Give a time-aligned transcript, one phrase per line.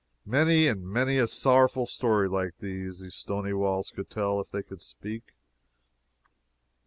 [0.25, 4.63] Many and many a sorrowful story like this these stony walls could tell if they
[4.63, 5.35] could but speak.